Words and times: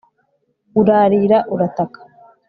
urarira 0.79 1.37
urataka 1.53 1.99